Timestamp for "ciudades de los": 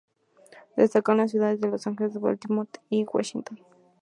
1.29-1.85